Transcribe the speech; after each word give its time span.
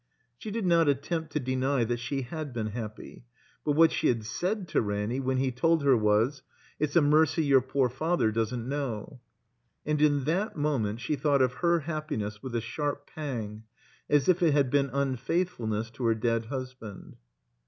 She 0.39 0.49
did 0.49 0.65
not 0.65 0.89
attempt 0.89 1.31
to 1.33 1.39
deny 1.39 1.83
that 1.83 1.99
she 1.99 2.23
had 2.23 2.53
been 2.53 2.69
happy. 2.71 3.23
But 3.63 3.73
what 3.73 3.91
she 3.91 4.07
had 4.07 4.25
said 4.25 4.67
to 4.69 4.81
Ranny 4.81 5.19
when 5.19 5.37
he 5.37 5.51
told 5.51 5.83
her 5.83 5.95
was, 5.95 6.41
"It's 6.79 6.95
a 6.95 7.03
mercy 7.03 7.43
your 7.45 7.61
poor 7.61 7.87
father 7.87 8.31
doesn't 8.31 8.67
know." 8.67 9.21
And 9.85 10.01
in 10.01 10.23
that 10.23 10.57
moment 10.57 11.01
she 11.01 11.15
thought 11.15 11.43
of 11.43 11.53
her 11.53 11.81
happiness 11.81 12.41
with 12.41 12.55
a 12.55 12.61
sharp 12.61 13.11
pang 13.13 13.65
as 14.09 14.27
if 14.27 14.41
it 14.41 14.53
had 14.53 14.71
been 14.71 14.89
unfaithfulness 14.91 15.91
to 15.91 16.05
her 16.07 16.15
dead 16.15 16.45
husband. 16.45 17.17